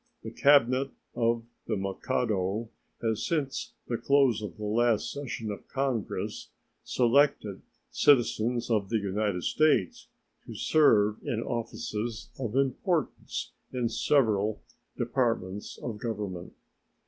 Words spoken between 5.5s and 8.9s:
of Congress selected citizens of